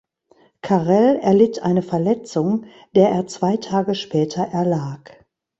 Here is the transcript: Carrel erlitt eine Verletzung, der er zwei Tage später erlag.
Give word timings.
Carrel 0.63 1.17
erlitt 1.17 1.61
eine 1.61 1.83
Verletzung, 1.83 2.65
der 2.95 3.09
er 3.11 3.27
zwei 3.27 3.57
Tage 3.57 3.93
später 3.93 4.41
erlag. 4.43 5.11